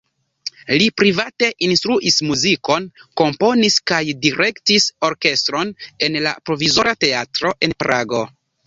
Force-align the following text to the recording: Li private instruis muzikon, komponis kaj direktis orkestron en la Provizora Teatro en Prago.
Li 0.81 0.85
private 1.01 1.49
instruis 1.67 2.17
muzikon, 2.29 2.89
komponis 3.23 3.77
kaj 3.93 4.01
direktis 4.27 4.91
orkestron 5.11 5.79
en 6.09 6.23
la 6.29 6.37
Provizora 6.51 7.01
Teatro 7.07 7.59
en 7.69 7.81
Prago. 7.85 8.27